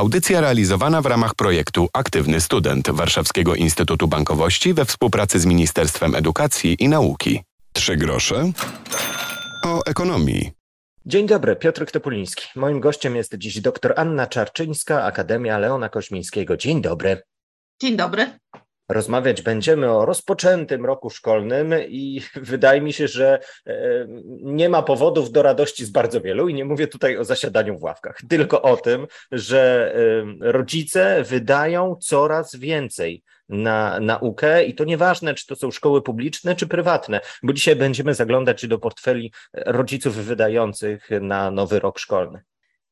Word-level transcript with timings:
Audycja 0.00 0.40
realizowana 0.40 1.02
w 1.02 1.06
ramach 1.06 1.34
projektu 1.34 1.88
Aktywny 1.92 2.40
Student 2.40 2.90
Warszawskiego 2.90 3.54
Instytutu 3.54 4.08
Bankowości 4.08 4.74
we 4.74 4.84
współpracy 4.84 5.40
z 5.40 5.46
Ministerstwem 5.46 6.14
Edukacji 6.14 6.76
i 6.78 6.88
Nauki. 6.88 7.40
Trzy 7.72 7.96
grosze 7.96 8.52
o 9.66 9.80
ekonomii. 9.86 10.50
Dzień 11.06 11.26
dobry, 11.26 11.56
Piotr 11.56 11.86
Topuliński. 11.86 12.46
Moim 12.56 12.80
gościem 12.80 13.16
jest 13.16 13.34
dziś 13.38 13.60
dr 13.60 13.94
Anna 13.96 14.26
Czarczyńska, 14.26 15.04
Akademia 15.04 15.58
Leona 15.58 15.88
Koźmińskiego. 15.88 16.56
Dzień 16.56 16.82
dobry. 16.82 17.22
Dzień 17.80 17.96
dobry. 17.96 18.38
Rozmawiać 18.90 19.42
będziemy 19.42 19.92
o 19.92 20.04
rozpoczętym 20.04 20.86
roku 20.86 21.10
szkolnym 21.10 21.74
i 21.88 22.22
wydaje 22.34 22.80
mi 22.80 22.92
się, 22.92 23.08
że 23.08 23.38
e, 23.66 24.06
nie 24.42 24.68
ma 24.68 24.82
powodów 24.82 25.32
do 25.32 25.42
radości 25.42 25.84
z 25.84 25.90
bardzo 25.90 26.20
wielu 26.20 26.48
i 26.48 26.54
nie 26.54 26.64
mówię 26.64 26.86
tutaj 26.86 27.18
o 27.18 27.24
zasiadaniu 27.24 27.78
w 27.78 27.82
ławkach, 27.82 28.18
tylko 28.28 28.62
o 28.62 28.76
tym, 28.76 29.06
że 29.32 29.94
e, 30.42 30.52
rodzice 30.52 31.24
wydają 31.24 31.96
coraz 32.00 32.56
więcej 32.56 33.22
na 33.48 34.00
naukę 34.00 34.64
i 34.64 34.74
to 34.74 34.84
nieważne, 34.84 35.34
czy 35.34 35.46
to 35.46 35.56
są 35.56 35.70
szkoły 35.70 36.02
publiczne, 36.02 36.56
czy 36.56 36.66
prywatne, 36.66 37.20
bo 37.42 37.52
dzisiaj 37.52 37.76
będziemy 37.76 38.14
zaglądać 38.14 38.66
do 38.66 38.78
portfeli 38.78 39.32
rodziców 39.52 40.14
wydających 40.14 41.08
na 41.20 41.50
nowy 41.50 41.80
rok 41.80 41.98
szkolny. 41.98 42.42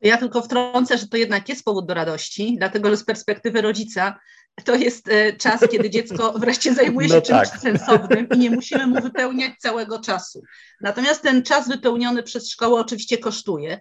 Ja 0.01 0.17
tylko 0.17 0.43
wtrącę, 0.43 0.99
że 0.99 1.09
to 1.09 1.17
jednak 1.17 1.49
jest 1.49 1.65
powód 1.65 1.87
do 1.87 1.95
radości, 1.95 2.57
dlatego 2.59 2.91
że 2.91 2.97
z 2.97 3.05
perspektywy 3.05 3.63
rodzica 3.63 4.19
to 4.65 4.75
jest 4.75 5.09
e, 5.09 5.33
czas, 5.33 5.61
kiedy 5.71 5.91
dziecko 5.91 6.33
wreszcie 6.39 6.75
zajmuje 6.75 7.09
się 7.09 7.15
no 7.15 7.23
czymś 7.23 7.51
tak. 7.51 7.61
sensownym 7.61 8.29
i 8.35 8.39
nie 8.39 8.51
musimy 8.51 8.87
mu 8.87 9.01
wypełniać 9.01 9.53
całego 9.59 9.99
czasu. 9.99 10.43
Natomiast 10.81 11.23
ten 11.23 11.43
czas 11.43 11.69
wypełniony 11.69 12.23
przez 12.23 12.51
szkołę 12.51 12.81
oczywiście 12.81 13.19
kosztuje. 13.19 13.81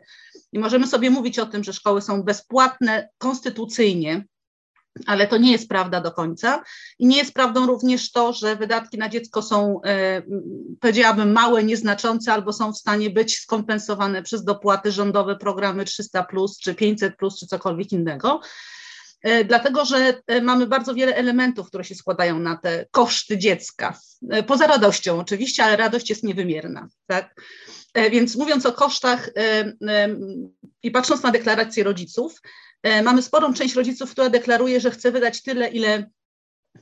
I 0.52 0.60
możemy 0.60 0.88
sobie 0.88 1.10
mówić 1.10 1.40
o 1.40 1.46
tym, 1.46 1.64
że 1.64 1.74
szkoły 1.74 2.02
są 2.02 2.24
bezpłatne 2.24 3.10
konstytucyjnie, 3.18 4.26
ale 5.06 5.28
to 5.28 5.38
nie 5.38 5.52
jest 5.52 5.70
prawda 5.70 6.02
do 6.02 6.12
końca. 6.12 6.64
I 7.00 7.08
nie 7.08 7.18
jest 7.18 7.34
prawdą 7.34 7.68
również 7.68 8.12
to, 8.12 8.34
że 8.34 8.56
wydatki 8.56 8.98
na 8.98 9.10
dziecko 9.10 9.42
są, 9.42 9.82
e, 9.86 10.22
powiedziałabym, 10.80 11.32
małe, 11.32 11.64
nieznaczące, 11.64 12.34
albo 12.34 12.54
są 12.54 12.74
w 12.74 12.78
stanie 12.78 13.10
być 13.10 13.40
skompensowane 13.40 14.24
przez 14.24 14.44
dopłaty 14.44 14.92
rządowe, 14.92 15.36
programy 15.36 15.86
300, 15.86 16.28
czy 16.62 16.76
500, 16.76 17.14
czy 17.40 17.48
cokolwiek 17.48 17.92
innego. 17.92 18.42
E, 19.22 19.44
dlatego 19.44 19.86
że 19.86 20.22
e, 20.28 20.42
mamy 20.42 20.68
bardzo 20.68 20.94
wiele 20.94 21.16
elementów, 21.16 21.68
które 21.68 21.84
się 21.84 21.96
składają 21.96 22.40
na 22.40 22.58
te 22.58 22.86
koszty 22.92 23.38
dziecka. 23.38 24.00
Poza 24.48 24.68
radością 24.68 25.20
oczywiście, 25.20 25.64
ale 25.64 25.78
radość 25.78 26.10
jest 26.10 26.24
niewymierna. 26.24 26.88
Tak? 27.08 27.42
Więc 28.12 28.36
mówiąc 28.36 28.66
o 28.66 28.74
kosztach 28.74 29.30
i 30.84 30.92
patrząc 30.92 31.24
na 31.24 31.32
deklaracje 31.32 31.84
rodziców, 31.84 32.42
E, 32.84 33.04
mamy 33.04 33.22
sporą 33.22 33.54
część 33.54 33.76
rodziców, 33.76 34.12
która 34.12 34.30
deklaruje, 34.30 34.80
że 34.80 34.92
chce 34.92 35.12
wydać 35.12 35.44
tyle, 35.44 35.68
ile 35.68 36.10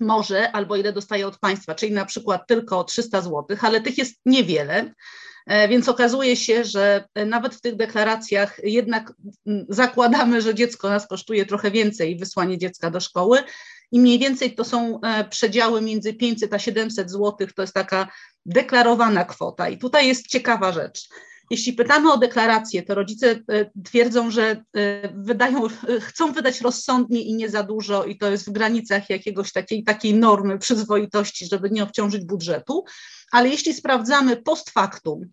może 0.02 0.52
albo 0.52 0.76
ile 0.76 0.94
dostaje 0.94 1.28
od 1.28 1.40
państwa, 1.40 1.76
czyli 1.76 1.92
na 1.92 2.06
przykład 2.06 2.48
tylko 2.48 2.84
300 2.84 3.22
zł, 3.22 3.58
ale 3.62 3.82
tych 3.82 3.98
jest 3.98 4.16
niewiele. 4.26 4.94
E, 5.48 5.68
więc 5.68 5.90
okazuje 5.90 6.36
się, 6.36 6.64
że 6.64 7.08
nawet 7.26 7.56
w 7.56 7.62
tych 7.62 7.76
deklaracjach 7.76 8.60
jednak 8.64 9.14
zakładamy, 9.70 10.42
że 10.42 10.56
dziecko 10.56 10.90
nas 10.90 11.08
kosztuje 11.08 11.46
trochę 11.46 11.72
więcej 11.72 12.18
wysłanie 12.18 12.58
dziecka 12.58 12.92
do 12.92 13.00
szkoły 13.00 13.40
i 13.92 14.00
mniej 14.00 14.20
więcej 14.20 14.56
to 14.56 14.64
są 14.64 15.02
e, 15.02 15.24
przedziały 15.24 15.82
między 15.82 16.14
500 16.14 16.54
a 16.54 16.59
700 16.59 17.12
zł, 17.12 17.48
to 17.56 17.62
jest 17.62 17.74
taka 17.74 18.08
deklarowana 18.46 19.26
kwota. 19.26 19.70
I 19.70 19.78
tutaj 19.78 20.08
jest 20.08 20.28
ciekawa 20.28 20.72
rzecz. 20.72 21.09
Jeśli 21.50 21.74
pytamy 21.74 22.12
o 22.12 22.18
deklarację, 22.18 22.84
to 22.84 22.96
rodzice 22.96 23.32
e, 23.32 23.72
twierdzą, 23.84 24.32
że 24.32 24.64
e, 24.76 25.10
wydają, 25.16 25.62
chcą 26.08 26.32
wydać 26.32 26.62
rozsądnie 26.62 27.22
i 27.22 27.34
nie 27.34 27.50
za 27.50 27.64
dużo, 27.64 28.06
i 28.06 28.18
to 28.18 28.32
jest 28.32 28.50
w 28.50 28.52
granicach 28.52 29.10
jakiegoś 29.10 29.52
takiej, 29.52 29.84
takiej 29.84 30.14
normy 30.14 30.58
przyzwoitości, 30.58 31.48
żeby 31.48 31.70
nie 31.70 31.84
obciążyć 31.84 32.26
budżetu. 32.26 32.84
Ale 33.32 33.50
jeśli 33.50 33.74
sprawdzamy 33.74 34.38
post 34.38 34.69
factum, 34.69 35.30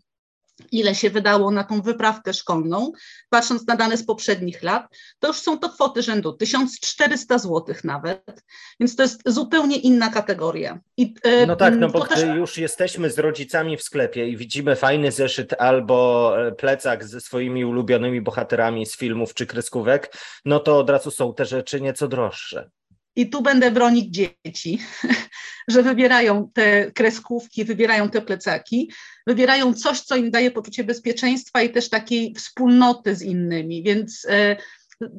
ile 0.72 0.94
się 0.94 1.10
wydało 1.10 1.50
na 1.50 1.64
tą 1.64 1.82
wyprawkę 1.82 2.34
szkolną, 2.34 2.92
patrząc 3.30 3.66
na 3.66 3.76
dane 3.76 3.96
z 3.96 4.06
poprzednich 4.06 4.62
lat, 4.62 4.86
to 5.18 5.28
już 5.28 5.36
są 5.36 5.58
to 5.58 5.68
kwoty 5.68 6.02
rzędu 6.02 6.32
1400 6.32 7.38
zł 7.38 7.74
nawet, 7.84 8.42
więc 8.80 8.96
to 8.96 9.02
jest 9.02 9.22
zupełnie 9.26 9.76
inna 9.76 10.10
kategoria. 10.10 10.78
I, 10.96 11.14
e, 11.22 11.46
no 11.46 11.56
tak, 11.56 11.76
no 11.76 11.88
bo 11.88 12.06
też... 12.06 12.24
gdy 12.24 12.34
już 12.34 12.58
jesteśmy 12.58 13.10
z 13.10 13.18
rodzicami 13.18 13.76
w 13.76 13.82
sklepie 13.82 14.28
i 14.28 14.36
widzimy 14.36 14.76
fajny 14.76 15.12
zeszyt 15.12 15.54
albo 15.58 16.34
e, 16.46 16.52
plecak 16.52 17.04
ze 17.04 17.20
swoimi 17.20 17.64
ulubionymi 17.64 18.20
bohaterami 18.20 18.86
z 18.86 18.96
filmów 18.96 19.34
czy 19.34 19.46
kreskówek, 19.46 20.16
no 20.44 20.60
to 20.60 20.78
od 20.78 20.90
razu 20.90 21.10
są 21.10 21.34
te 21.34 21.44
rzeczy 21.44 21.80
nieco 21.80 22.08
droższe. 22.08 22.70
I 23.16 23.30
tu 23.30 23.42
będę 23.42 23.70
bronić 23.70 24.14
dzieci, 24.14 24.78
że 25.68 25.82
wybierają 25.82 26.50
te 26.54 26.92
kreskówki, 26.92 27.64
wybierają 27.64 28.08
te 28.08 28.22
plecaki, 28.22 28.92
wybierają 29.26 29.74
coś, 29.74 30.00
co 30.00 30.16
im 30.16 30.30
daje 30.30 30.50
poczucie 30.50 30.84
bezpieczeństwa 30.84 31.62
i 31.62 31.70
też 31.70 31.88
takiej 31.88 32.34
wspólnoty 32.34 33.16
z 33.16 33.22
innymi. 33.22 33.82
Więc 33.82 34.26
e, 34.28 34.56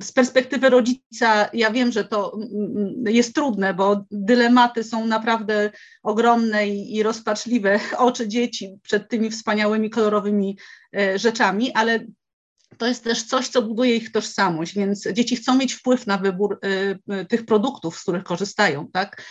z 0.02 0.12
perspektywy 0.12 0.70
rodzica, 0.70 1.50
ja 1.54 1.72
wiem, 1.72 1.92
że 1.92 2.04
to 2.04 2.34
mm, 2.36 2.78
mm, 2.78 3.04
jest 3.08 3.36
trudne, 3.36 3.74
bo 3.74 4.06
dylematy 4.12 4.84
są 4.84 5.06
naprawdę 5.06 5.72
ogromne 6.04 6.68
i, 6.68 7.04
rozpaczliwe. 7.04 7.80
Oczy 7.98 8.28
dzieci 8.28 8.80
przed 8.84 9.10
tymi 9.10 9.30
wspaniałymi, 9.30 9.90
kolorowymi 9.90 10.58
e, 10.98 11.20
rzeczami, 11.20 11.74
ale 11.74 12.06
to 12.78 12.88
jest 12.88 13.04
też 13.04 13.24
coś, 13.24 13.48
co 13.48 13.62
buduje 13.62 13.96
ich 13.96 14.12
tożsamość, 14.12 14.76
więc 14.76 15.08
dzieci 15.14 15.36
chcą 15.36 15.58
mieć 15.58 15.74
wpływ 15.74 16.08
na 16.08 16.18
wybór 16.18 16.60
y, 16.66 17.26
tych 17.26 17.46
produktów, 17.46 17.98
z 17.98 18.02
których 18.02 18.24
korzystają, 18.24 18.88
tak? 18.94 19.24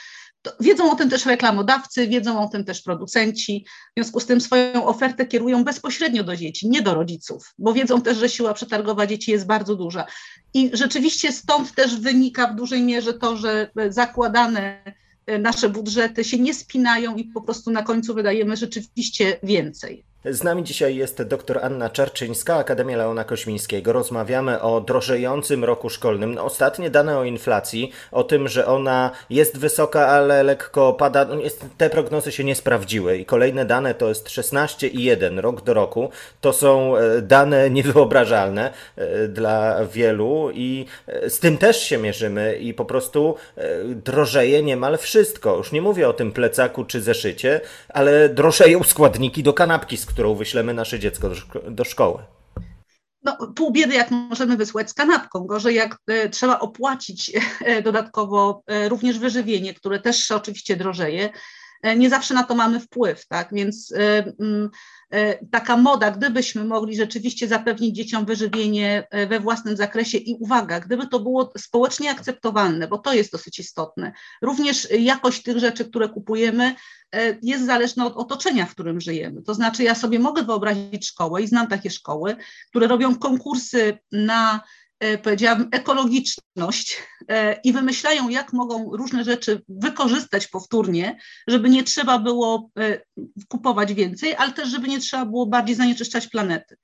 Wiedzą 0.61 0.93
o 0.93 0.95
tym 0.95 1.11
też 1.11 1.27
reklamodawcy, 1.27 2.09
wiedzą 2.09 2.43
o 2.43 2.49
tym 2.49 2.65
też 2.65 2.83
producenci, 2.83 3.67
w 3.91 3.95
związku 3.97 4.21
z 4.21 4.27
tym 4.27 4.41
swoją 4.41 4.87
ofertę 4.87 5.27
kierują 5.27 5.65
bezpośrednio 5.65 6.25
do 6.25 6.37
dzieci, 6.37 6.69
nie 6.69 6.83
do 6.83 6.95
rodziców, 6.95 7.55
bo 7.59 7.73
wiedzą 7.73 8.03
też, 8.03 8.19
że 8.19 8.29
siła 8.29 8.55
przetargowa 8.55 9.07
dzieci 9.07 9.31
jest 9.31 9.47
bardzo 9.47 9.77
duża. 9.77 10.07
I 10.55 10.71
rzeczywiście 10.73 11.33
stąd 11.33 11.75
też 11.75 12.01
wynika 12.01 12.47
w 12.47 12.57
dużej 12.57 12.83
mierze 12.83 13.15
to, 13.15 13.37
że 13.37 13.71
zakładane 13.89 14.83
y, 15.31 15.39
nasze 15.39 15.69
budżety 15.69 16.25
się 16.25 16.39
nie 16.39 16.55
spinają 16.55 17.17
i 17.17 17.25
po 17.25 17.43
prostu 17.43 17.71
na 17.71 17.83
końcu 17.83 18.15
wydajemy 18.15 18.57
rzeczywiście 18.57 19.39
więcej. 19.43 20.05
Z 20.25 20.43
nami 20.43 20.65
dzisiaj 20.65 20.97
jest 20.97 21.23
dr 21.23 21.59
Anna 21.63 21.91
Czarczyńska, 21.91 22.57
Akademia 22.57 22.97
Leona 22.97 23.25
Koźmińskiego. 23.25 23.93
Rozmawiamy 23.93 24.61
o 24.61 24.81
drożejącym 24.81 25.65
roku 25.65 25.91
szkolnym. 25.91 26.39
Ostatnie 26.39 26.91
dane 26.91 27.19
o 27.19 27.25
inflacji, 27.25 27.91
o 28.13 28.25
tym, 28.25 28.49
że 28.49 28.67
ona 28.67 29.11
jest 29.31 29.59
wysoka, 29.59 30.07
ale 30.07 30.43
lekko 30.43 30.93
pada, 30.93 31.25
no, 31.25 31.37
te 31.79 31.91
prognozy 31.91 32.33
się 32.33 32.45
nie 32.45 32.55
sprawdziły. 32.55 33.19
I 33.19 33.25
kolejne 33.25 33.65
dane 33.65 33.95
to 33.95 34.09
jest 34.09 34.29
16,1 34.29 35.39
rok 35.39 35.63
do 35.63 35.75
roku. 35.75 36.11
To 36.41 36.53
są 36.53 36.97
e, 36.97 37.23
dane 37.23 37.71
niewyobrażalne 37.77 38.73
e, 38.97 39.29
dla 39.29 39.87
wielu 39.87 40.51
i 40.55 40.87
e, 41.07 41.31
z 41.31 41.39
tym 41.39 41.59
też 41.59 41.83
się 41.83 41.99
mierzymy 41.99 42.57
i 42.57 42.75
po 42.75 42.85
prostu 42.85 43.35
drożeje 43.87 44.63
niemal 44.63 44.99
wszystko. 44.99 45.57
Już 45.57 45.73
nie 45.73 45.83
mówię 45.83 46.09
o 46.09 46.13
tym 46.13 46.33
plecaku 46.33 46.85
czy 46.85 47.01
zeszycie, 47.01 47.61
ale 47.89 48.29
drożeją 48.29 48.83
składniki 48.83 49.43
do 49.43 49.53
kanapki, 49.53 49.97
którą 50.13 50.35
wyślemy 50.35 50.75
nasze 50.75 50.99
dziecko 50.99 51.29
do, 51.29 51.35
szko 51.35 51.61
do 51.71 51.85
szkoły. 51.85 52.23
No, 53.23 53.53
pół 53.57 53.73
biedy, 53.73 53.95
jak 53.95 54.11
możemy 54.11 54.57
wysłać 54.57 54.91
z 54.91 54.95
kanapką. 54.95 55.47
Gorzej, 55.47 55.75
jak 55.75 55.97
e, 56.07 56.29
trzeba 56.29 56.59
opłacić 56.59 57.33
e, 57.65 57.83
dodatkowo 57.83 58.63
e, 58.67 58.89
również 58.89 59.19
wyżywienie, 59.19 59.75
które 59.75 60.01
też 60.01 60.31
oczywiście 60.31 60.77
drożeje. 60.77 61.31
E, 61.83 61.97
nie 61.97 62.11
zawsze 62.11 62.35
na 62.35 62.43
to 62.43 62.55
mamy 62.55 62.81
wpływ, 62.81 63.27
tak? 63.27 63.49
Więc 63.53 63.95
mm, 64.39 64.71
E, 65.13 65.47
taka 65.47 65.77
moda, 65.77 66.11
gdybyśmy 66.11 66.65
mogli 66.65 66.97
rzeczywiście 66.97 67.49
zapewnić 67.49 67.97
dzieciom 67.97 68.25
wyżywienie 68.25 69.07
e, 69.11 69.27
we 69.27 69.41
własnym 69.41 69.77
zakresie 69.77 70.19
i 70.19 70.37
uwaga, 70.41 70.81
gdyby 70.81 71.07
to 71.07 71.21
było 71.21 71.53
społecznie 71.59 72.11
akceptowalne, 72.11 72.89
bo 72.89 72.99
to 72.99 73.13
jest 73.13 73.33
dosyć 73.33 73.59
istotne, 73.59 74.13
również 74.43 74.89
jakość 74.91 75.43
tych 75.43 75.59
rzeczy, 75.59 75.85
które 75.85 76.09
kupujemy, 76.09 76.75
e, 77.15 77.39
jest 77.43 77.67
zależna 77.67 78.07
od 78.07 78.17
otoczenia, 78.17 78.67
w 78.67 78.71
którym 78.71 79.01
żyjemy. 79.01 79.43
To 79.43 79.55
znaczy, 79.55 79.83
ja 79.83 79.95
sobie 79.95 80.19
mogę 80.19 80.43
wyobrazić 80.43 81.07
szkołę 81.07 81.43
i 81.43 81.47
znam 81.47 81.67
takie 81.67 81.91
szkoły, 81.91 82.37
które 82.71 82.87
robią 82.87 83.19
konkursy 83.19 83.99
na 84.13 84.61
powiedziałabym, 85.23 85.69
ekologiczność 85.73 87.03
e, 87.29 87.61
i 87.65 87.73
wymyślają, 87.73 88.29
jak 88.29 88.53
mogą 88.53 88.97
różne 88.97 89.25
rzeczy 89.25 89.63
wykorzystać 89.69 90.47
powtórnie, 90.47 91.19
żeby 91.47 91.71
nie 91.71 91.85
trzeba 91.85 92.19
było 92.19 92.71
e, 92.79 93.01
kupować 93.49 93.95
więcej, 93.95 94.35
ale 94.35 94.53
też, 94.53 94.69
żeby 94.69 94.89
nie 94.89 95.01
trzeba 95.01 95.25
było 95.25 95.47
bardziej 95.47 95.77
zanieczyszczać 95.77 96.27
planety. 96.27 96.77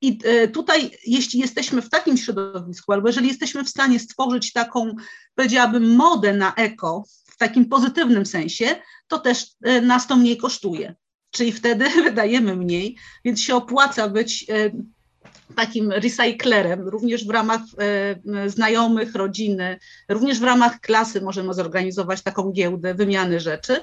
I 0.00 0.18
tutaj, 0.52 0.90
jeśli 1.06 1.40
jesteśmy 1.40 1.82
w 1.82 1.90
takim 1.90 2.16
środowisku, 2.16 2.92
albo 2.92 3.08
jeżeli 3.08 3.28
jesteśmy 3.28 3.64
w 3.64 3.68
stanie 3.68 3.98
stworzyć 3.98 4.52
taką, 4.52 4.96
powiedziałabym, 5.34 5.96
modę 5.96 6.32
na 6.32 6.54
eko 6.54 7.04
w 7.26 7.36
takim 7.36 7.68
pozytywnym 7.68 8.26
sensie, 8.26 8.76
to 9.08 9.18
też 9.18 9.46
nas 9.82 10.06
to 10.06 10.16
mniej 10.16 10.36
kosztuje. 10.36 10.94
Czyli 11.30 11.52
wtedy 11.52 11.90
wydajemy 12.04 12.56
mniej, 12.56 12.96
więc 13.24 13.40
się 13.40 13.56
opłaca 13.56 14.08
być 14.08 14.46
takim 15.56 15.92
recyclerem, 15.92 16.88
również 16.88 17.26
w 17.26 17.30
ramach 17.30 17.60
e, 17.78 18.50
znajomych, 18.50 19.14
rodziny, 19.14 19.78
również 20.08 20.40
w 20.40 20.44
ramach 20.44 20.80
klasy 20.80 21.20
możemy 21.20 21.54
zorganizować 21.54 22.22
taką 22.22 22.52
giełdę 22.52 22.94
wymiany 22.94 23.40
rzeczy. 23.40 23.80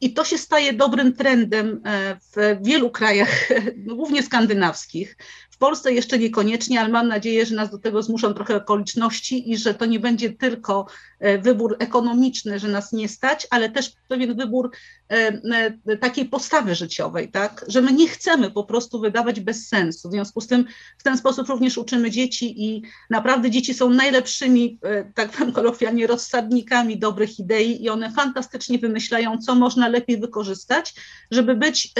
I 0.00 0.12
to 0.12 0.24
się 0.24 0.38
staje 0.38 0.72
dobrym 0.72 1.12
trendem 1.12 1.80
e, 1.84 2.16
w 2.16 2.66
wielu 2.66 2.90
krajach, 2.90 3.48
głównie 3.76 4.22
skandynawskich. 4.22 5.16
W 5.50 5.60
Polsce 5.60 5.92
jeszcze 5.92 6.18
niekoniecznie, 6.18 6.80
ale 6.80 6.88
mam 6.88 7.08
nadzieję, 7.08 7.46
że 7.46 7.54
nas 7.54 7.70
do 7.70 7.78
tego 7.78 8.02
zmuszą 8.02 8.34
trochę 8.34 8.56
okoliczności 8.56 9.50
i 9.50 9.56
że 9.56 9.74
to 9.74 9.86
nie 9.86 10.00
będzie 10.00 10.30
tylko 10.30 10.86
e, 11.20 11.38
wybór 11.38 11.76
ekonomiczny, 11.78 12.58
że 12.58 12.68
nas 12.68 12.92
nie 12.92 13.08
stać, 13.08 13.46
ale 13.50 13.70
też 13.70 13.92
pewien 14.08 14.36
wybór 14.36 14.70
e, 15.08 15.96
takiej 15.96 16.24
postawy 16.24 16.74
życiowej, 16.74 17.30
tak? 17.30 17.64
że 17.68 17.82
my 17.82 17.92
nie 17.92 18.08
chcemy 18.08 18.50
po 18.50 18.64
prostu 18.64 19.00
wydawać 19.00 19.40
bez 19.40 19.68
sensu. 19.68 20.08
W 20.08 20.12
związku 20.12 20.40
z 20.40 20.46
tym 20.46 20.64
w 20.98 21.02
ten 21.02 21.18
sposób 21.18 21.48
również 21.48 21.78
uczymy 21.78 22.10
dzieci 22.10 22.64
i 22.64 22.82
naprawdę 23.10 23.50
dzieci 23.50 23.74
są 23.74 23.90
najlepszymi, 23.90 24.78
tak 25.14 25.30
powiem 25.30 25.52
kolokwialnie, 25.52 26.06
rozsadnikami 26.06 26.98
dobrych 26.98 27.38
idei 27.38 27.84
i 27.84 27.88
one 27.88 28.12
fantastycznie 28.12 28.78
wymyślają, 28.78 29.38
co 29.38 29.54
można 29.54 29.87
lepiej 29.88 30.20
wykorzystać, 30.20 30.94
żeby 31.30 31.54
być 31.54 31.92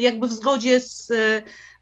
jakby 0.00 0.28
w 0.28 0.32
zgodzie 0.32 0.80
z 0.80 1.12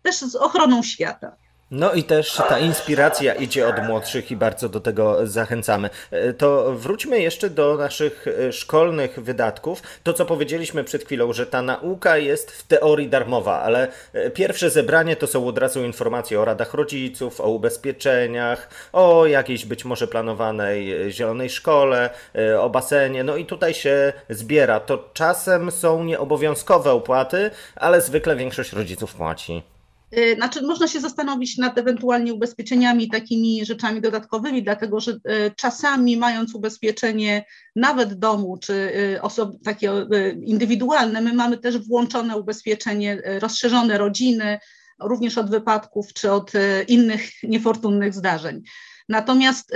też 0.02 0.16
z 0.16 0.36
ochroną 0.36 0.82
świata. 0.82 1.36
No 1.70 1.92
i 1.92 2.04
też 2.04 2.34
ta 2.48 2.58
inspiracja 2.58 3.34
idzie 3.34 3.68
od 3.68 3.82
młodszych 3.86 4.30
i 4.30 4.36
bardzo 4.36 4.68
do 4.68 4.80
tego 4.80 5.26
zachęcamy. 5.26 5.90
E, 6.10 6.32
to 6.32 6.72
wróćmy 6.72 7.20
jeszcze 7.20 7.50
do 7.50 7.76
naszych 7.76 8.26
e, 8.26 8.52
szkolnych 8.52 9.20
wydatków. 9.22 9.82
To, 10.02 10.12
co 10.12 10.26
powiedzieliśmy 10.26 10.84
przed 10.84 11.04
chwilą, 11.04 11.32
że 11.32 11.46
ta 11.46 11.62
nauka 11.62 12.16
jest 12.16 12.50
w 12.50 12.62
teorii 12.62 13.08
darmowa, 13.08 13.60
ale 13.60 13.88
e, 14.12 14.30
pierwsze 14.30 14.70
zebranie 14.70 15.16
to 15.16 15.26
są 15.26 15.46
od 15.46 15.58
razu 15.58 15.84
informacje 15.84 16.40
o 16.40 16.44
radach 16.44 16.74
rodziców, 16.74 17.40
o 17.40 17.48
ubezpieczeniach, 17.48 18.68
o 18.92 19.26
jakiejś 19.26 19.64
być 19.66 19.84
może 19.84 20.06
planowanej 20.06 21.12
zielonej 21.12 21.50
szkole, 21.50 22.10
o 22.58 22.70
basenie. 22.70 23.24
No 23.24 23.36
i 23.36 23.46
tutaj 23.46 23.74
się 23.74 24.12
zbiera. 24.30 24.80
To 24.80 25.10
czasem 25.12 25.70
są 25.70 26.04
nieobowiązkowe 26.04 26.92
opłaty, 26.92 27.50
ale 27.76 28.00
zwykle 28.00 28.36
większość 28.36 28.72
rodziców 28.72 29.14
płaci. 29.14 29.62
Y, 30.18 30.34
znaczy, 30.34 30.62
można 30.62 30.88
się 30.88 31.00
zastanowić 31.00 31.58
nad 31.58 31.78
ewentualnie 31.78 32.34
ubezpieczeniami, 32.34 33.08
takimi 33.08 33.66
rzeczami 33.66 34.00
dodatkowymi, 34.00 34.62
dlatego 34.62 35.00
że 35.00 35.12
y, 35.12 35.18
czasami 35.56 36.16
mając 36.16 36.54
ubezpieczenie 36.54 37.44
nawet 37.76 38.14
domu, 38.14 38.58
czy 38.58 38.72
y, 38.72 39.22
osob, 39.22 39.52
takie 39.64 39.92
indywidualne, 40.42 41.20
my 41.20 41.32
mamy 41.32 41.58
też 41.58 41.78
włączone 41.78 42.36
ubezpieczenie, 42.36 43.22
rozszerzone 43.40 43.98
rodziny, 43.98 44.58
również 45.00 45.38
od 45.38 45.50
wypadków, 45.50 46.12
czy 46.12 46.32
od 46.32 46.52
innych 46.88 47.22
niefortunnych 47.42 48.14
zdarzeń. 48.14 48.62
Natomiast 49.08 49.74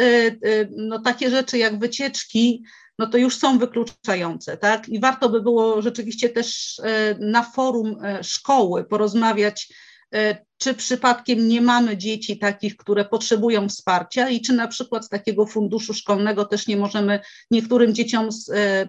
no, 0.77 0.99
takie 0.99 1.31
rzeczy 1.31 1.59
jak 1.59 1.79
wycieczki, 1.79 2.65
no 2.99 3.07
to 3.07 3.19
już 3.19 3.37
są 3.37 3.59
wykluczające, 3.59 4.57
tak? 4.57 4.89
I 4.89 5.01
warto 5.01 5.29
by 5.29 5.43
było 5.43 5.83
rzeczywiście 5.83 6.29
też 6.29 6.81
na 7.19 7.43
forum 7.43 7.97
szkoły 8.23 8.85
porozmawiać 8.85 9.69
It. 10.15 10.47
Czy 10.65 10.75
przypadkiem 10.75 11.49
nie 11.49 11.61
mamy 11.61 11.97
dzieci 11.97 12.39
takich, 12.39 12.77
które 12.77 13.05
potrzebują 13.05 13.69
wsparcia 13.69 14.29
i 14.29 14.41
czy 14.41 14.53
na 14.53 14.69
przykład 14.69 15.07
z 15.07 15.09
takiego 15.09 15.47
funduszu 15.47 15.95
szkolnego 15.95 16.45
też 16.45 16.67
nie 16.67 16.77
możemy 16.77 17.21
niektórym 17.51 17.95
dzieciom 17.95 18.33
z 18.33 18.51
e, 18.51 18.89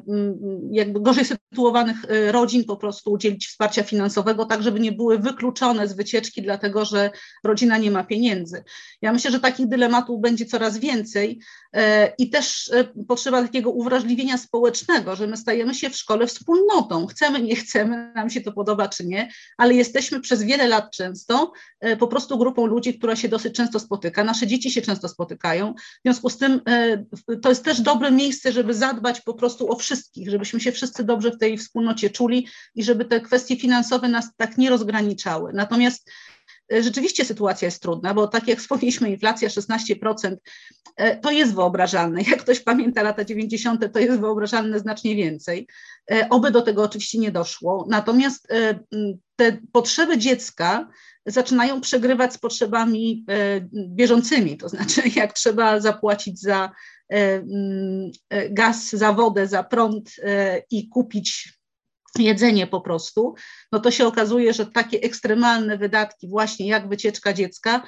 jakby 0.72 1.02
gorzej 1.02 1.26
sytuowanych 1.26 1.98
e, 2.06 2.32
rodzin 2.32 2.64
po 2.64 2.78
prostu 2.78 3.12
udzielić 3.12 3.48
wsparcia 3.48 3.84
finansowego, 3.84 4.46
tak 4.46 4.64
żeby 4.64 4.80
nie 4.80 4.92
były 4.92 5.20
wykluczone 5.20 5.88
z 5.88 5.94
wycieczki, 5.94 6.42
dlatego 6.42 6.86
że 6.86 7.10
rodzina 7.44 7.78
nie 7.78 7.92
ma 7.92 8.04
pieniędzy. 8.04 8.64
Ja 9.02 9.14
myślę, 9.14 9.32
że 9.32 9.40
takich 9.40 9.68
dylematów 9.68 10.22
będzie 10.22 10.46
coraz 10.46 10.78
więcej 10.78 11.40
i 12.18 12.30
też 12.30 12.72
potrzeba 13.08 13.42
takiego 13.42 13.72
uwrażliwienia 13.72 14.38
społecznego, 14.38 15.16
że 15.16 15.28
my 15.28 15.38
stajemy 15.38 15.76
się 15.76 15.90
w 15.90 15.96
szkole 15.96 16.28
wspólnotą. 16.28 17.06
Chcemy, 17.06 17.42
nie 17.42 17.56
chcemy, 17.56 18.12
nam 18.16 18.30
się 18.30 18.42
to 18.42 18.52
podoba 18.52 18.88
czy 18.88 19.06
nie, 19.06 19.30
ale 19.58 19.74
jesteśmy 19.74 20.22
przez 20.22 20.44
wiele 20.44 20.68
lat 20.68 20.92
często 20.92 21.52
E, 21.56 21.65
po 22.00 22.08
prostu 22.08 22.38
grupą 22.38 22.66
ludzi, 22.66 22.98
która 22.98 23.16
się 23.16 23.30
dosyć 23.30 23.56
często 23.56 23.80
spotyka. 23.80 24.24
Nasze 24.24 24.48
dzieci 24.48 24.72
się 24.72 24.82
często 24.82 25.10
spotykają. 25.10 25.74
W 25.74 26.02
związku 26.06 26.30
z 26.30 26.38
tym 26.38 26.62
e, 26.68 27.06
to 27.42 27.50
jest 27.50 27.66
też 27.66 27.82
dobre 27.82 28.12
miejsce, 28.12 28.52
żeby 28.52 28.74
zadbać 28.74 29.22
po 29.22 29.34
prostu 29.34 29.72
o 29.72 29.76
wszystkich, 29.76 30.30
żebyśmy 30.30 30.60
się 30.60 30.72
wszyscy 30.72 31.04
dobrze 31.04 31.32
w 31.32 31.38
tej 31.38 31.58
wspólnocie 31.58 32.10
czuli 32.10 32.48
i 32.76 32.84
żeby 32.84 33.06
te 33.06 33.22
kwestie 33.22 33.56
finansowe 33.56 34.08
nas 34.08 34.30
tak 34.38 34.58
nie 34.58 34.70
rozgraniczały. 34.70 35.54
Natomiast 35.54 36.12
e, 36.74 36.84
rzeczywiście 36.84 37.26
sytuacja 37.26 37.66
jest 37.66 37.82
trudna, 37.82 38.14
bo 38.14 38.28
tak 38.28 38.48
jak 38.48 38.60
wspomnieliśmy, 38.66 39.10
inflacja 39.10 39.50
16% 39.50 40.36
to 41.22 41.32
jest 41.32 41.56
wyobrażalne. 41.56 42.22
Jak 42.22 42.42
ktoś 42.42 42.60
pamięta 42.60 43.04
lata 43.04 43.26
90., 43.26 43.94
to 43.94 44.00
jest 44.00 44.20
wyobrażalne 44.20 44.80
znacznie 44.80 45.16
więcej. 45.16 45.68
Oby 46.30 46.52
do 46.52 46.62
tego 46.62 46.84
oczywiście 46.84 47.18
nie 47.18 47.32
doszło. 47.32 47.86
Natomiast 47.90 48.48
te 49.36 49.58
potrzeby 49.72 50.18
dziecka 50.18 50.88
zaczynają 51.26 51.82
przegrywać 51.82 52.34
z 52.34 52.38
potrzebami 52.38 53.26
e, 53.30 53.62
bieżącymi, 53.74 54.58
to 54.58 54.70
znaczy 54.70 55.02
jak 55.16 55.34
trzeba 55.34 55.80
zapłacić 55.80 56.42
za 56.42 56.72
e, 57.10 57.36
mm, 57.36 58.12
e, 58.30 58.50
gaz, 58.50 58.90
za 58.90 59.14
wodę, 59.14 59.48
za 59.48 59.64
prąd 59.64 60.16
i 60.72 60.90
kupić 60.90 61.54
jedzenie 62.20 62.68
po 62.68 62.82
prostu, 62.82 63.36
no 63.72 63.80
to 63.80 63.92
się 63.92 64.08
okazuje, 64.08 64.54
że 64.54 64.66
takie 64.66 65.02
ekstremalne 65.02 65.78
wydatki, 65.78 66.28
właśnie 66.30 66.68
jak 66.68 66.90
wycieczka 66.90 67.34
dziecka, 67.34 67.88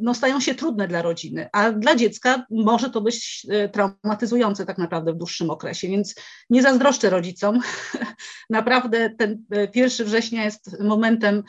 no 0.00 0.14
stają 0.14 0.40
się 0.40 0.54
trudne 0.54 0.88
dla 0.88 1.02
rodziny, 1.02 1.48
a 1.52 1.72
dla 1.72 1.96
dziecka 1.96 2.46
może 2.50 2.90
to 2.90 3.00
być 3.00 3.46
traumatyzujące 3.72 4.66
tak 4.66 4.78
naprawdę 4.78 5.12
w 5.12 5.16
dłuższym 5.16 5.50
okresie, 5.50 5.88
więc 5.88 6.14
nie 6.50 6.62
zazdroszczę 6.62 7.10
rodzicom. 7.10 7.60
Naprawdę 8.50 9.10
ten 9.10 9.44
1 9.74 10.06
września 10.06 10.44
jest 10.44 10.80
momentem 10.80 11.42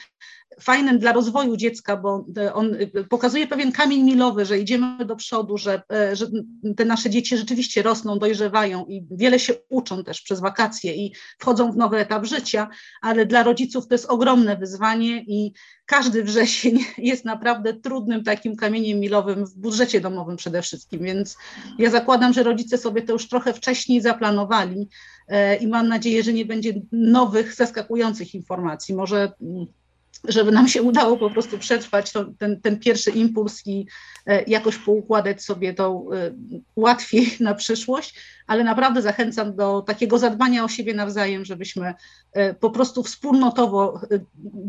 fajnym 0.62 1.00
dla 1.00 1.14
rozwoju 1.14 1.58
dziecka, 1.58 1.98
bo 1.98 2.26
on 2.54 2.78
pokazuje 3.10 3.48
pewien 3.48 3.72
kamień 3.72 4.04
milowy, 4.04 4.46
że 4.46 4.60
idziemy 4.60 5.06
do 5.06 5.16
przodu, 5.16 5.58
że, 5.58 5.82
e, 5.94 6.16
że 6.16 6.28
te 6.78 6.86
nasze 6.86 7.10
dzieci 7.10 7.38
rzeczywiście 7.38 7.82
rosną, 7.82 8.20
dojrzewają 8.20 8.86
i 8.86 9.08
wiele 9.12 9.40
się 9.40 9.54
uczą 9.70 10.04
też 10.04 10.22
przez 10.22 10.40
wakacje 10.40 10.96
i 10.96 11.14
wchodzą 11.40 11.72
w 11.72 11.78
nowy 11.78 11.98
etap 11.98 12.26
życia, 12.26 12.68
ale 13.02 13.26
dla 13.26 13.44
rodziców 13.44 13.88
to 13.88 13.94
jest 13.94 14.06
ogromne 14.06 14.58
wyzwanie 14.58 15.24
i 15.24 15.54
każdy 15.86 16.24
wrzesień 16.24 16.80
jest 16.98 17.26
naprawdę 17.26 17.74
trudnym 17.74 18.24
takim 18.24 18.56
kamieniem 18.56 19.00
milowym 19.00 19.46
w 19.46 19.56
budżecie 19.58 20.02
domowym 20.02 20.38
przede 20.38 20.62
wszystkim, 20.62 21.04
więc 21.04 21.38
ja 21.80 21.90
zakładam, 21.90 22.34
że 22.34 22.44
rodzice 22.44 22.78
sobie 22.78 23.02
to 23.02 23.14
już 23.14 23.28
trochę 23.28 23.54
wcześniej 23.54 24.02
zaplanowali 24.02 24.90
e, 25.28 25.56
i 25.56 25.68
mam 25.68 25.88
nadzieję, 25.88 26.24
że 26.24 26.34
nie 26.34 26.46
będzie 26.46 26.74
nowych, 26.92 27.54
zaskakujących 27.56 28.36
informacji. 28.36 28.96
Może 28.96 29.32
żeby 30.28 30.52
nam 30.52 30.68
się 30.68 30.82
udało 30.82 31.18
po 31.18 31.30
prostu 31.30 31.58
przetrwać 31.58 32.12
to, 32.12 32.26
ten, 32.38 32.62
ten 32.62 32.80
pierwszy 32.80 33.12
impuls 33.12 33.68
i 33.68 33.86
e, 34.26 34.44
jakoś 34.44 34.78
poukładać 34.78 35.44
sobie 35.44 35.74
to 35.74 36.04
e, 36.14 36.32
łatwiej 36.76 37.32
na 37.40 37.56
przyszłość, 37.56 38.16
ale 38.48 38.64
naprawdę 38.64 39.02
zachęcam 39.02 39.56
do 39.56 39.82
takiego 39.82 40.20
zadbania 40.20 40.64
o 40.64 40.68
siebie 40.68 40.94
nawzajem, 40.94 41.46
żebyśmy 41.46 41.94
e, 42.34 42.54
po 42.54 42.70
prostu 42.70 43.04
wspólnotowo 43.04 44.02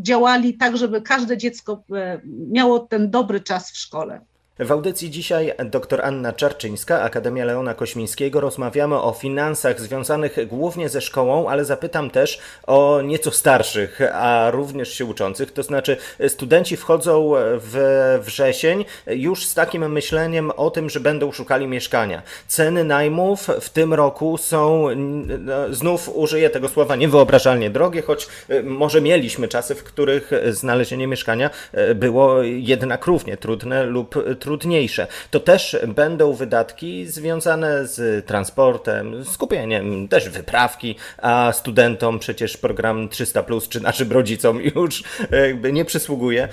działali 0.01 0.57
tak, 0.57 0.77
żeby 0.77 1.01
każde 1.01 1.37
dziecko 1.37 1.83
miało 2.27 2.79
ten 2.79 3.11
dobry 3.11 3.41
czas 3.41 3.71
w 3.71 3.77
szkole. 3.77 4.21
W 4.59 4.71
audycji 4.71 5.09
dzisiaj 5.09 5.53
dr 5.65 6.01
Anna 6.03 6.33
Czarczyńska, 6.33 7.01
Akademia 7.01 7.45
Leona 7.45 7.73
Kośmińskiego. 7.73 8.41
Rozmawiamy 8.41 8.95
o 9.01 9.11
finansach 9.11 9.81
związanych 9.81 10.47
głównie 10.47 10.89
ze 10.89 11.01
szkołą, 11.01 11.49
ale 11.49 11.65
zapytam 11.65 12.09
też 12.09 12.39
o 12.67 13.01
nieco 13.01 13.31
starszych, 13.31 13.99
a 14.13 14.51
również 14.51 14.93
się 14.93 15.05
uczących. 15.05 15.51
To 15.51 15.63
znaczy, 15.63 15.97
studenci 16.27 16.77
wchodzą 16.77 17.31
w 17.35 18.19
wrzesień 18.25 18.85
już 19.07 19.45
z 19.45 19.53
takim 19.53 19.91
myśleniem 19.91 20.51
o 20.51 20.71
tym, 20.71 20.89
że 20.89 20.99
będą 20.99 21.31
szukali 21.31 21.67
mieszkania. 21.67 22.21
Ceny 22.47 22.83
najmów 22.83 23.47
w 23.61 23.69
tym 23.69 23.93
roku 23.93 24.37
są, 24.37 24.87
no, 24.95 25.73
znów 25.73 26.09
użyję 26.15 26.49
tego 26.49 26.69
słowa, 26.69 26.95
niewyobrażalnie 26.95 27.69
drogie, 27.69 28.01
choć 28.01 28.27
y, 28.49 28.63
może 28.63 29.01
mieliśmy 29.01 29.47
czasy, 29.47 29.75
w 29.75 29.83
których 29.83 30.31
znalezienie 30.49 31.07
mieszkania 31.07 31.49
y, 31.91 31.95
było 31.95 32.43
jednak 32.43 33.05
równie 33.05 33.37
trudne 33.37 33.83
lub 33.83 34.15
trudne 34.39 34.48
trudniejsze. 34.49 35.07
To 35.31 35.39
też 35.39 35.77
będą 35.87 36.33
wydatki 36.33 37.07
związane 37.07 37.87
z 37.87 38.25
transportem, 38.25 39.25
skupieniem, 39.25 40.07
też 40.07 40.29
wyprawki, 40.29 40.95
a 41.17 41.51
studentom 41.53 42.19
przecież 42.19 42.57
program 42.57 43.09
300, 43.09 43.43
czy 43.69 43.81
naszym 43.81 44.11
rodzicom 44.11 44.61
już 44.75 45.03
jakby 45.31 45.73
nie 45.73 45.85
przysługuje. 45.85 46.47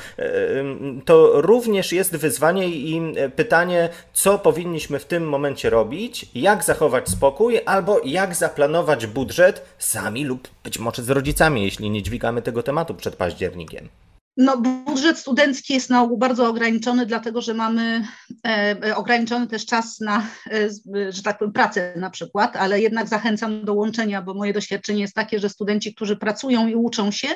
To 1.04 1.40
również 1.40 1.92
jest 1.92 2.16
wyzwanie 2.16 2.68
i 2.68 3.14
pytanie, 3.36 3.88
co 4.12 4.38
powinniśmy 4.38 4.98
w 4.98 5.04
tym 5.04 5.28
momencie 5.28 5.70
robić, 5.70 6.26
jak 6.34 6.64
zachować 6.64 7.08
spokój, 7.08 7.60
albo 7.66 8.00
jak 8.04 8.34
zaplanować 8.34 9.06
budżet 9.06 9.64
sami 9.78 10.24
lub 10.24 10.48
być 10.64 10.78
może 10.78 11.02
z 11.02 11.10
rodzicami, 11.10 11.64
jeśli 11.64 11.90
nie 11.90 12.02
dźwigamy 12.02 12.42
tego 12.42 12.62
tematu 12.62 12.94
przed 12.94 13.16
październikiem. 13.16 13.88
No, 14.36 14.56
budżet 14.56 15.18
studencki 15.18 15.74
jest 15.74 15.90
na 15.90 16.02
ogół 16.02 16.18
bardzo 16.18 16.48
ograniczony, 16.48 17.06
dlatego 17.06 17.40
że 17.40 17.54
mamy 17.54 18.06
e, 18.46 18.96
ograniczony 18.96 19.46
też 19.46 19.66
czas 19.66 20.00
na, 20.00 20.26
e, 20.50 21.12
że 21.12 21.22
tak 21.22 21.38
powiem, 21.38 21.52
pracę 21.52 21.94
na 21.96 22.10
przykład, 22.10 22.56
ale 22.56 22.80
jednak 22.80 23.08
zachęcam 23.08 23.64
do 23.64 23.74
łączenia, 23.74 24.22
bo 24.22 24.34
moje 24.34 24.52
doświadczenie 24.52 25.00
jest 25.00 25.14
takie, 25.14 25.38
że 25.38 25.48
studenci, 25.48 25.94
którzy 25.94 26.16
pracują 26.16 26.68
i 26.68 26.74
uczą 26.74 27.10
się, 27.10 27.28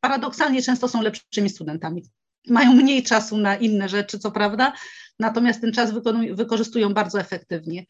paradoksalnie 0.00 0.62
często 0.62 0.88
są 0.88 1.02
lepszymi 1.02 1.50
studentami. 1.50 2.02
Mają 2.48 2.72
mniej 2.72 3.02
czasu 3.02 3.36
na 3.36 3.56
inne 3.56 3.88
rzeczy, 3.88 4.18
co 4.18 4.30
prawda, 4.30 4.72
natomiast 5.18 5.60
ten 5.60 5.72
czas 5.72 5.90
wykorzystują 6.32 6.94
bardzo 6.94 7.20
efektywnie. 7.20 7.84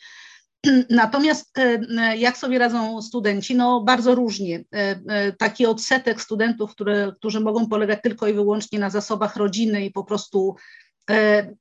Natomiast 0.90 1.58
e, 1.58 1.80
e, 1.98 2.16
jak 2.16 2.36
sobie 2.36 2.58
radzą 2.58 3.02
studenci? 3.02 3.54
No 3.54 3.80
bardzo 3.80 4.14
różnie. 4.14 4.64
E, 4.72 5.32
taki 5.32 5.66
odsetek 5.66 6.22
studentów, 6.22 6.70
które, 6.70 7.12
którzy 7.18 7.40
mogą 7.40 7.68
polegać 7.68 8.02
tylko 8.02 8.28
i 8.28 8.32
wyłącznie 8.32 8.78
na 8.78 8.90
zasobach 8.90 9.36
rodziny 9.36 9.84
i 9.84 9.90
po 9.90 10.04
prostu 10.04 10.56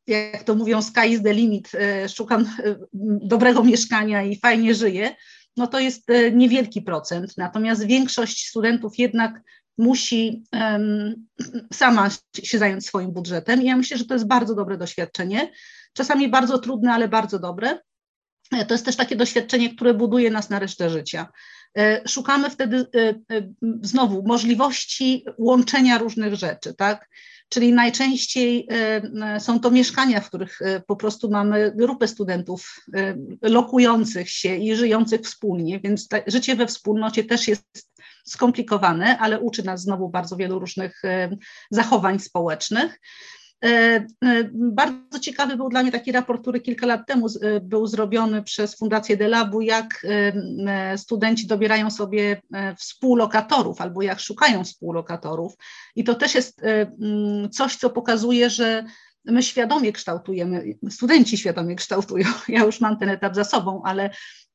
jak 0.08 0.44
to 0.44 0.56
mówią, 0.56 0.82
sky 0.82 1.08
is 1.08 1.24
the 1.24 1.34
limit, 1.34 1.72
szukam 2.16 2.50
dobrego 3.22 3.64
mieszkania 3.64 4.24
i 4.24 4.40
fajnie 4.40 4.76
żyję, 4.76 5.16
no 5.58 5.68
to 5.68 5.80
jest 5.80 6.08
niewielki 6.34 6.82
procent. 6.82 7.34
Natomiast 7.38 7.86
większość 7.86 8.48
studentów 8.48 8.98
jednak 8.98 9.42
musi 9.78 10.44
sama 11.74 12.10
się 12.44 12.58
zająć 12.58 12.86
swoim 12.86 13.12
budżetem 13.12 13.62
i 13.62 13.66
ja 13.66 13.78
myślę, 13.78 13.98
że 13.98 14.06
to 14.06 14.14
jest 14.14 14.28
bardzo 14.28 14.56
dobre 14.56 14.78
doświadczenie, 14.78 15.52
czasami 15.94 16.30
bardzo 16.30 16.60
trudne, 16.60 16.94
ale 16.94 17.08
bardzo 17.08 17.40
dobre. 17.40 17.80
To 18.68 18.74
jest 18.74 18.86
też 18.86 18.96
takie 18.96 19.16
doświadczenie, 19.16 19.76
które 19.76 19.94
buduje 19.94 20.32
nas 20.32 20.50
na 20.50 20.60
resztę 20.60 20.90
życia. 20.90 21.28
E, 21.78 22.08
szukamy 22.08 22.50
wtedy 22.50 22.78
e, 22.96 23.00
e, 23.10 23.16
znowu 23.82 24.24
możliwości 24.28 25.26
łączenia 25.38 25.98
różnych 25.98 26.36
rzeczy, 26.36 26.74
tak? 26.74 27.10
Czyli 27.50 27.74
najczęściej 27.74 28.68
są 29.40 29.60
to 29.60 29.72
mieszkania, 29.72 30.22
w 30.22 30.28
których 30.28 30.60
po 30.88 30.96
prostu 30.96 31.30
mamy 31.30 31.72
grupę 31.76 32.08
studentów 32.08 32.86
lokujących 33.42 34.30
się 34.30 34.56
i 34.56 34.76
żyjących 34.76 35.22
wspólnie, 35.22 35.80
więc 35.80 36.08
życie 36.28 36.56
we 36.56 36.68
wspólnocie 36.68 37.24
też 37.24 37.48
jest 37.48 37.64
skomplikowane, 38.26 39.18
ale 39.18 39.40
uczy 39.40 39.64
nas 39.64 39.82
znowu 39.82 40.10
bardzo 40.10 40.36
wielu 40.36 40.60
różnych 40.60 41.02
zachowań 41.72 42.20
społecznych. 42.20 43.00
E, 43.64 43.68
e, 43.68 44.50
bardzo 44.54 45.20
ciekawy 45.20 45.58
był 45.58 45.70
dla 45.70 45.84
mnie 45.84 45.92
taki 45.92 46.12
raport, 46.12 46.42
który 46.42 46.60
kilka 46.60 46.86
lat 46.86 47.08
temu 47.08 47.28
e, 47.28 47.60
był 47.60 47.88
zrobiony 47.88 48.44
przez 48.44 48.78
Fundację 48.78 49.18
Delabu, 49.18 49.62
jak 49.62 50.06
studenci 50.98 51.48
dobierają 51.48 51.92
sobie 51.92 52.42
współlokatorów 52.80 53.82
albo 53.82 54.02
jak 54.02 54.20
szukają 54.20 54.64
współlokatorów. 54.64 55.54
I 55.96 56.04
to 56.04 56.16
też 56.16 56.36
jest 56.36 56.62
coś, 57.52 57.76
co 57.76 57.90
pokazuje, 57.90 58.50
że 58.50 58.86
my 59.26 59.44
świadomie 59.44 59.92
kształtujemy, 59.94 60.78
studenci 60.90 61.38
świadomie 61.38 61.76
kształtują. 61.76 62.28
Ja 62.48 62.64
już 62.64 62.82
mam 62.82 62.98
ten 62.98 63.10
etap 63.10 63.36
za 63.36 63.44
sobą, 63.44 63.82
ale 63.86 64.10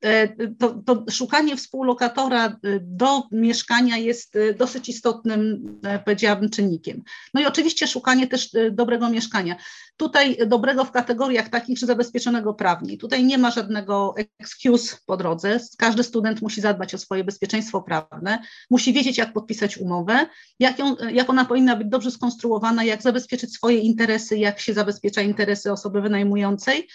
E, 0.05 0.29
to, 0.59 0.83
to, 0.87 1.05
szukanie 1.11 1.57
współlokatora 1.57 2.47
e, 2.47 2.57
do 2.83 3.23
mieszkania 3.33 3.97
jest 3.97 4.37
e, 4.37 4.55
dosyć 4.55 4.89
istotnym, 4.89 5.63
powiedziałabym, 6.05 6.51
czynnikiem. 6.51 7.03
No 7.35 7.41
i 7.41 7.47
oczywiście 7.47 7.87
szukanie 7.87 8.27
też 8.27 8.51
dobrego 8.73 9.11
mieszkania. 9.11 9.57
Tutaj 9.97 10.39
dobrego 10.47 10.85
w 10.85 10.91
kategoriach 10.91 11.49
takich, 11.49 11.79
czy 11.79 11.87
zabezpieczonego 11.87 12.55
prawnie. 12.55 12.99
Tutaj 12.99 13.25
nie 13.25 13.39
ma 13.39 13.51
żadnego 13.51 14.15
excuse 14.39 14.97
po 15.07 15.17
drodze. 15.17 15.61
Każdy 15.79 16.03
student 16.03 16.43
musi 16.43 16.61
zadbać 16.61 16.95
o 16.95 16.99
swoje 16.99 17.25
bezpieczeństwo 17.25 17.83
prawne, 17.83 18.39
musi 18.71 18.93
wiedzieć, 18.93 19.19
jak 19.19 19.33
podpisać 19.33 19.79
umowę, 19.79 20.27
jak, 20.59 20.79
ją, 20.79 20.97
jak 20.97 21.31
ona 21.31 21.45
powinna 21.45 21.77
być 21.77 21.89
dobrze 21.89 22.11
skonstruowana, 22.11 22.85
jak 22.85 23.03
zabezpieczyć 23.03 23.55
swoje 23.55 23.79
interesy, 23.79 24.39
jak 24.39 24.60
się 24.63 24.75
zabezpiecza 24.75 25.23
interesy 25.23 25.73
osoby 25.73 26.01
wynajmującej 26.01 26.89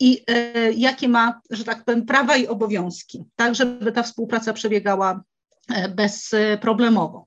i 0.00 0.22
e, 0.26 0.72
jakie 0.72 1.08
ma, 1.08 1.40
że 1.50 1.64
tak 1.64 1.84
powiem, 1.84 2.06
prawa 2.06 2.36
i 2.36 2.46
obowiązki, 2.46 3.24
tak, 3.36 3.54
żeby 3.54 3.92
ta 3.92 4.02
współpraca 4.02 4.52
przebiegała 4.52 5.22
e, 5.68 5.88
bezproblemowo. 5.88 7.26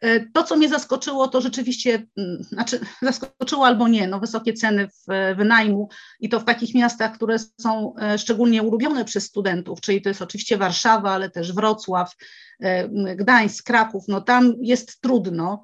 E, 0.00 0.20
to, 0.20 0.42
co 0.42 0.56
mnie 0.56 0.68
zaskoczyło, 0.68 1.28
to 1.28 1.40
rzeczywiście, 1.40 2.06
mm, 2.16 2.42
znaczy 2.42 2.80
zaskoczyło 3.02 3.66
albo 3.66 3.88
nie, 3.88 4.06
no 4.06 4.20
wysokie 4.20 4.52
ceny 4.52 4.88
w 4.88 5.36
wynajmu 5.36 5.88
i 6.20 6.28
to 6.28 6.40
w 6.40 6.44
takich 6.44 6.74
miastach, 6.74 7.14
które 7.14 7.38
są 7.38 7.94
szczególnie 8.18 8.62
ulubione 8.62 9.04
przez 9.04 9.24
studentów, 9.24 9.80
czyli 9.80 10.02
to 10.02 10.08
jest 10.08 10.22
oczywiście 10.22 10.56
Warszawa, 10.56 11.10
ale 11.10 11.30
też 11.30 11.52
Wrocław, 11.52 12.16
Gdańsk, 13.16 13.66
Kraków, 13.66 14.04
no 14.08 14.20
tam 14.20 14.54
jest 14.60 15.00
trudno. 15.00 15.62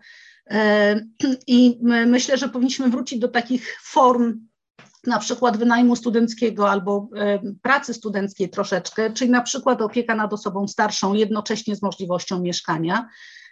I 1.46 1.78
myślę, 2.06 2.38
że 2.38 2.48
powinniśmy 2.48 2.88
wrócić 2.88 3.18
do 3.18 3.28
takich 3.28 3.78
form 3.82 4.46
na 5.06 5.18
przykład 5.18 5.56
wynajmu 5.56 5.96
studenckiego 5.96 6.70
albo 6.70 7.08
e, 7.16 7.38
pracy 7.62 7.94
studenckiej 7.94 8.50
troszeczkę, 8.50 9.12
czyli 9.12 9.30
na 9.30 9.42
przykład 9.42 9.82
opieka 9.82 10.14
nad 10.14 10.32
osobą 10.32 10.68
starszą 10.68 11.14
jednocześnie 11.14 11.76
z 11.76 11.82
możliwością 11.82 12.40
mieszkania, 12.40 13.08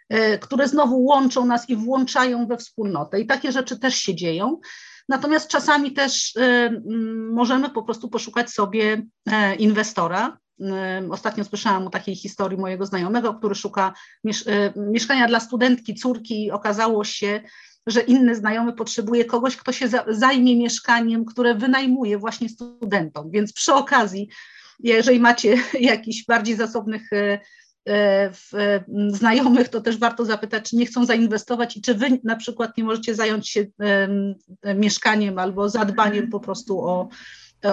e, 0.08 0.38
które 0.38 0.68
znowu 0.68 1.04
łączą 1.04 1.46
nas 1.46 1.70
i 1.70 1.76
włączają 1.76 2.46
we 2.46 2.56
wspólnotę. 2.56 3.20
I 3.20 3.26
takie 3.26 3.52
rzeczy 3.52 3.78
też 3.78 3.94
się 3.94 4.14
dzieją. 4.14 4.60
Natomiast 5.08 5.48
czasami 5.48 5.92
też 5.92 6.36
e, 6.36 6.70
możemy 7.32 7.70
po 7.70 7.82
prostu 7.82 8.08
poszukać 8.08 8.50
sobie 8.50 9.06
inwestora. 9.58 10.38
Ostatnio 11.10 11.44
słyszałam 11.44 11.86
o 11.86 11.90
takiej 11.90 12.16
historii 12.16 12.58
mojego 12.58 12.86
znajomego, 12.86 13.34
który 13.34 13.54
szuka 13.54 13.92
mieszkania 14.76 15.28
dla 15.28 15.40
studentki, 15.40 15.94
córki. 15.94 16.50
Okazało 16.50 17.04
się, 17.04 17.40
że 17.86 18.00
inny 18.00 18.34
znajomy 18.34 18.72
potrzebuje 18.72 19.24
kogoś, 19.24 19.56
kto 19.56 19.72
się 19.72 19.88
zajmie 20.08 20.56
mieszkaniem, 20.56 21.24
które 21.24 21.54
wynajmuje 21.54 22.18
właśnie 22.18 22.48
studentom. 22.48 23.30
Więc 23.30 23.52
przy 23.52 23.74
okazji, 23.74 24.28
jeżeli 24.80 25.20
macie 25.20 25.56
jakichś 25.80 26.24
bardziej 26.26 26.56
zasobnych 26.56 27.12
e, 27.12 27.40
e, 27.88 28.30
e, 28.54 28.84
znajomych, 29.08 29.68
to 29.68 29.80
też 29.80 29.98
warto 29.98 30.24
zapytać, 30.24 30.70
czy 30.70 30.76
nie 30.76 30.86
chcą 30.86 31.06
zainwestować 31.06 31.76
i 31.76 31.82
czy 31.82 31.94
wy 31.94 32.20
na 32.24 32.36
przykład 32.36 32.76
nie 32.78 32.84
możecie 32.84 33.14
zająć 33.14 33.48
się 33.48 33.66
mieszkaniem 34.74 35.38
albo 35.38 35.68
zadbaniem 35.68 36.30
po 36.30 36.40
prostu 36.40 36.80
o, 36.80 37.08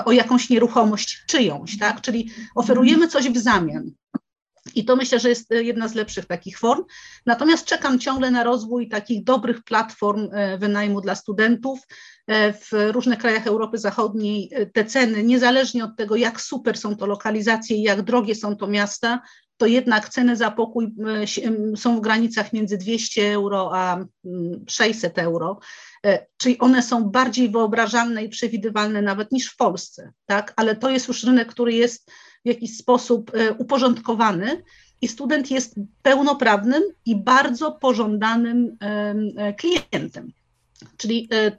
o 0.05 0.12
jakąś 0.12 0.50
nieruchomość 0.50 1.24
czyjąś, 1.27 1.77
tak? 1.77 2.01
Czyli 2.01 2.31
oferujemy 2.55 3.07
coś 3.07 3.29
w 3.29 3.38
zamian. 3.38 3.91
I 4.75 4.86
to 4.86 4.95
myślę, 4.95 5.19
że 5.19 5.29
jest 5.29 5.51
e, 5.51 5.63
jedna 5.63 5.88
z 5.88 5.95
lepszych 5.95 6.25
takich 6.25 6.60
form. 6.60 6.83
Natomiast 7.25 7.65
czekam 7.65 8.00
ciągle 8.00 8.31
na 8.31 8.43
rozwój 8.43 8.89
takich 8.89 9.24
dobrych 9.24 9.63
platform 9.63 10.27
e, 10.31 10.57
wynajmu 10.57 11.01
dla 11.01 11.15
studentów. 11.15 11.79
E, 12.27 12.53
w 12.53 12.71
różnych 12.91 13.19
krajach 13.19 13.48
Europy 13.48 13.77
Zachodniej 13.77 14.51
te 14.74 14.86
ceny, 14.86 15.24
niezależnie 15.24 15.83
od 15.83 15.98
tego, 15.98 16.15
jak 16.15 16.41
super 16.41 16.77
są 16.77 16.95
to 16.95 17.05
lokalizacje 17.05 17.77
i 17.77 17.81
jak 17.81 18.01
drogie 18.01 18.36
są 18.36 18.55
to 18.55 18.67
miasta, 18.67 19.21
to 19.57 19.65
jednak 19.65 20.10
ceny 20.10 20.36
za 20.36 20.51
pokój 20.51 20.93
są 21.75 21.98
w 21.98 22.01
granicach 22.01 22.53
między 22.53 22.77
200 22.77 23.33
euro 23.33 23.71
a 23.74 24.05
600 24.67 25.19
euro. 25.19 25.60
Czyli 26.38 26.60
one 26.60 26.84
są 26.84 27.03
bardziej 27.03 27.50
wyobrażalne 27.50 28.24
i 28.24 28.29
przewidywalne 28.29 29.01
nawet 29.01 29.31
niż 29.31 29.50
w 29.50 29.58
Polsce, 29.58 30.12
tak? 30.25 30.53
Ale 30.55 30.75
to 30.75 30.89
jest 30.89 31.08
już 31.08 31.24
rynek, 31.24 31.48
który 31.48 31.74
jest 31.74 32.12
w 32.46 32.48
jakiś 32.48 32.77
sposób 32.77 33.31
e, 33.34 33.53
uporządkowany 33.53 34.63
i 35.01 35.08
student 35.08 35.51
jest 35.51 35.75
pełnoprawnym 36.01 36.84
i 37.05 37.15
bardzo 37.15 37.72
pożądanym 37.72 38.77
e, 38.79 39.53
klientem. 39.53 40.31
Czyli 40.98 41.29
e, 41.34 41.58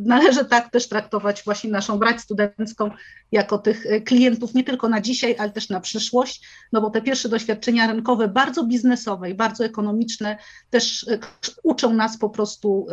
należy 0.00 0.44
tak 0.44 0.70
też 0.70 0.88
traktować 0.88 1.42
właśnie 1.44 1.70
naszą 1.70 1.98
brać 1.98 2.20
studencką 2.20 2.90
jako 3.32 3.58
tych 3.58 3.86
e, 3.86 4.00
klientów 4.00 4.54
nie 4.54 4.64
tylko 4.64 4.88
na 4.88 5.00
dzisiaj, 5.00 5.36
ale 5.38 5.50
też 5.50 5.68
na 5.68 5.80
przyszłość, 5.80 6.42
no 6.72 6.80
bo 6.80 6.90
te 6.90 7.02
pierwsze 7.02 7.28
doświadczenia 7.28 7.86
rynkowe, 7.86 8.28
bardzo 8.28 8.64
biznesowe 8.64 9.30
i 9.30 9.34
bardzo 9.34 9.64
ekonomiczne, 9.64 10.38
też 10.70 11.08
e, 11.08 11.18
uczą 11.62 11.94
nas 11.94 12.18
po 12.18 12.30
prostu 12.30 12.86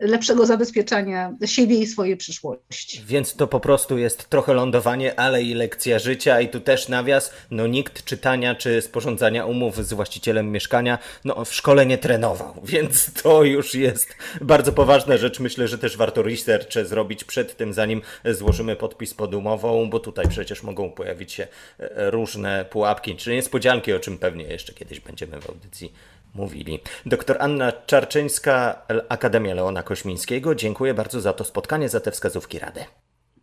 lepszego 0.00 0.46
zabezpieczania 0.46 1.32
siebie 1.44 1.78
i 1.78 1.86
swojej 1.86 2.16
przyszłości. 2.16 3.02
Więc 3.06 3.34
to 3.34 3.46
po 3.46 3.60
prostu 3.60 3.98
jest 3.98 4.28
trochę 4.28 4.54
lądowanie, 4.54 5.20
ale 5.20 5.42
i 5.42 5.54
lekcja 5.54 5.98
życia 5.98 6.40
i 6.40 6.48
tu 6.48 6.60
też 6.60 6.88
nawias, 6.88 7.32
no 7.50 7.66
nikt 7.66 8.04
czytania 8.04 8.54
czy 8.54 8.82
sporządzania 8.82 9.46
umów 9.46 9.86
z 9.86 9.92
właścicielem 9.92 10.52
mieszkania, 10.52 10.98
no 11.24 11.44
w 11.44 11.54
szkole 11.54 11.86
nie 11.86 11.98
trenował, 11.98 12.54
więc 12.72 13.12
to 13.22 13.44
już 13.44 13.74
jest 13.74 14.16
bardzo 14.40 14.72
poważna 14.72 15.16
rzecz. 15.16 15.40
Myślę, 15.40 15.68
że 15.68 15.78
też 15.86 15.96
warto 15.96 16.22
research 16.22 16.72
zrobić 16.84 17.24
przed 17.24 17.56
tym, 17.56 17.72
zanim 17.72 18.02
złożymy 18.24 18.76
podpis 18.76 19.14
pod 19.14 19.34
umową, 19.34 19.90
bo 19.90 20.00
tutaj 20.00 20.28
przecież 20.28 20.62
mogą 20.62 20.90
pojawić 20.90 21.32
się 21.32 21.46
e, 21.78 22.10
różne 22.10 22.64
pułapki 22.64 23.16
czy 23.16 23.32
niespodzianki, 23.32 23.92
o 23.92 24.00
czym 24.00 24.18
pewnie 24.18 24.44
jeszcze 24.44 24.72
kiedyś 24.72 25.00
będziemy 25.00 25.40
w 25.40 25.50
audycji 25.50 25.92
mówili. 26.34 26.80
Doktor 27.06 27.36
Anna 27.40 27.72
Czarczyńska, 27.72 28.82
Akademia 29.08 29.54
Leona 29.54 29.82
Kośmińskiego, 29.82 30.54
dziękuję 30.54 30.94
bardzo 30.94 31.20
za 31.20 31.32
to 31.32 31.44
spotkanie, 31.44 31.88
za 31.88 32.00
te 32.00 32.10
wskazówki 32.10 32.58
rady. 32.58 32.84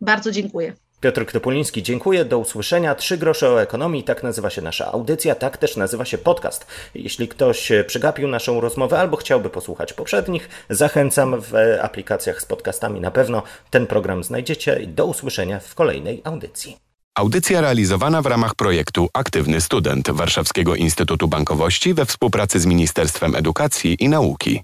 Bardzo 0.01 0.31
dziękuję. 0.31 0.73
Piotr 1.03 1.25
Topuliński, 1.25 1.83
dziękuję. 1.83 2.25
Do 2.25 2.39
usłyszenia. 2.39 2.95
Trzy 2.95 3.17
grosze 3.17 3.50
o 3.50 3.62
ekonomii. 3.62 4.03
Tak 4.03 4.24
nazywa 4.24 4.50
się 4.50 4.62
nasza 4.62 4.91
audycja, 4.91 5.36
tak 5.36 5.57
też 5.57 5.77
nazywa 5.77 6.05
się 6.05 6.17
podcast. 6.17 6.67
Jeśli 6.95 7.27
ktoś 7.27 7.72
przegapił 7.88 8.27
naszą 8.27 8.62
rozmowę 8.62 9.00
albo 9.00 9.17
chciałby 9.17 9.50
posłuchać 9.50 9.93
poprzednich, 9.93 10.50
zachęcam 10.69 11.41
w 11.41 11.53
aplikacjach 11.81 12.41
z 12.41 12.45
podcastami. 12.45 13.01
Na 13.01 13.12
pewno 13.12 13.43
ten 13.69 13.88
program 13.88 14.24
znajdziecie. 14.24 14.79
Do 14.88 15.05
usłyszenia 15.05 15.60
w 15.60 15.75
kolejnej 15.75 16.22
audycji. 16.24 16.77
Audycja 17.15 17.62
realizowana 17.62 18.22
w 18.22 18.25
ramach 18.25 18.55
projektu 18.55 19.10
Aktywny 19.13 19.62
Student 19.62 20.12
Warszawskiego 20.12 20.75
Instytutu 20.75 21.27
Bankowości 21.27 21.93
we 21.93 22.05
współpracy 22.05 22.60
z 22.60 22.65
Ministerstwem 22.65 23.36
Edukacji 23.36 23.98
i 24.00 24.10
Nauki. 24.10 24.63